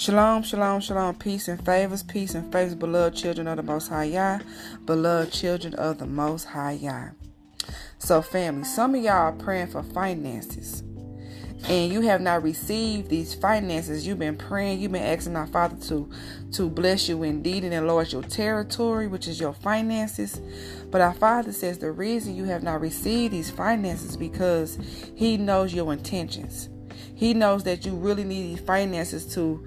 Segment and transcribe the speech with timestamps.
[0.00, 4.04] Shalom, shalom, shalom, peace and favors, peace and favors, beloved children of the Most High
[4.04, 4.38] Yah,
[4.86, 7.10] beloved children of the Most High Yah.
[7.98, 10.80] So, family, some of y'all are praying for finances
[11.68, 14.06] and you have not received these finances.
[14.06, 16.10] You've been praying, you've been asking our Father to,
[16.52, 20.40] to bless you indeed and enlarge your territory, which is your finances.
[20.90, 24.78] But our Father says the reason you have not received these finances because
[25.14, 26.70] He knows your intentions.
[27.14, 29.62] He knows that you really need these finances to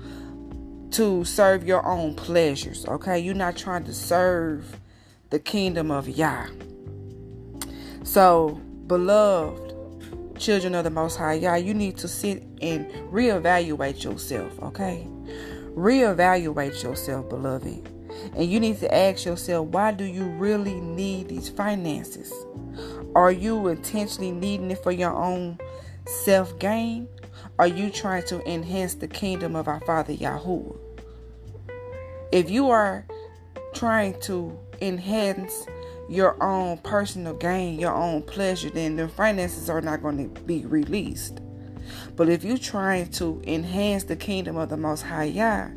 [0.93, 2.85] to serve your own pleasures.
[2.85, 4.79] Okay, you're not trying to serve
[5.31, 6.47] the kingdom of Yah.
[8.03, 9.73] So, beloved
[10.38, 14.59] children of the Most High Yah, you need to sit and reevaluate yourself.
[14.61, 15.07] Okay,
[15.75, 17.89] reevaluate yourself, beloved.
[18.35, 22.31] And you need to ask yourself, why do you really need these finances?
[23.16, 25.57] Are you intentionally needing it for your own
[26.05, 27.07] self gain?
[27.59, 30.77] Are you trying to enhance the kingdom of our Father Yahuwah?
[32.31, 33.05] If you are
[33.73, 35.67] trying to enhance
[36.09, 40.66] your own personal gain, your own pleasure, then the finances are not going to be
[40.66, 41.39] released.
[42.16, 45.70] But if you're trying to enhance the kingdom of the Most High Yah,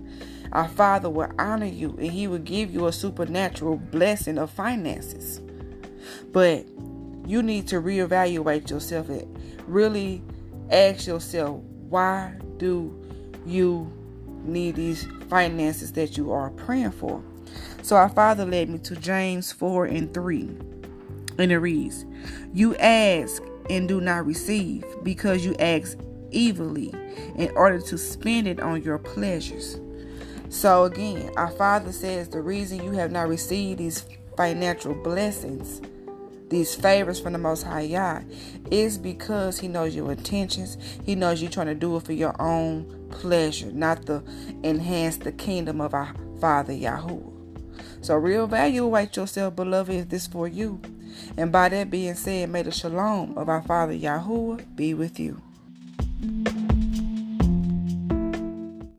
[0.52, 5.40] our Father will honor you and He will give you a supernatural blessing of finances.
[6.32, 6.66] But
[7.26, 10.22] you need to reevaluate yourself and really
[10.70, 13.02] ask yourself, why do
[13.46, 13.92] you
[14.46, 17.22] need these finances that you are praying for.
[17.82, 20.40] So our Father led me to James 4 and 3.
[21.38, 22.04] And it reads,
[22.52, 25.98] You ask and do not receive because you ask
[26.32, 26.92] evilly
[27.36, 29.78] in order to spend it on your pleasures.
[30.48, 34.06] So again, our Father says the reason you have not received these
[34.36, 35.80] financial blessings
[36.48, 38.20] these favors from the Most High Yah
[38.70, 40.78] is because He knows your intentions.
[41.04, 44.22] He knows you're trying to do it for your own pleasure, not to
[44.62, 47.32] enhance the kingdom of our Father Yahuwah.
[48.00, 50.80] So reevaluate yourself, beloved, is this for you?
[51.36, 55.40] And by that being said, may the shalom of our Father Yahuwah be with you.